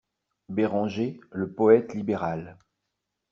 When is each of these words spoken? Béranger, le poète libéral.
Béranger, 0.49 1.19
le 1.29 1.53
poète 1.53 1.93
libéral. 1.93 2.57